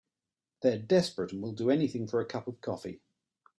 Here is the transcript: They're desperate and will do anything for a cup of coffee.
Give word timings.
They're 0.63 0.79
desperate 0.79 1.31
and 1.31 1.43
will 1.43 1.51
do 1.51 1.69
anything 1.69 2.07
for 2.07 2.19
a 2.21 2.25
cup 2.25 2.47
of 2.47 2.59
coffee. 2.59 3.01